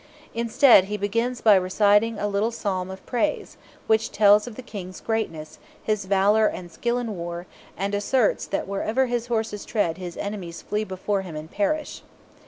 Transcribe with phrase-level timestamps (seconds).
[0.33, 3.55] Instead, he begins by reciting a little psalm of praise,
[3.85, 7.45] which tells of the King's greatness, his valour and skill in war,
[7.77, 12.01] and asserts that wherever his horses tread his enemies flee before him and perish.